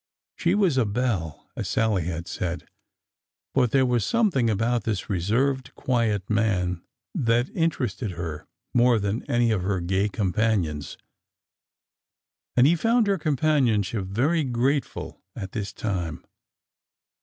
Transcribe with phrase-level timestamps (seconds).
[0.35, 2.67] She was a belle, as Sallie had said;
[3.53, 6.81] but there was some thing about this reserved, quiet man
[7.13, 10.97] that interested her more than any of her gay companions.
[12.57, 16.25] And he found her companionship very grateful at this time.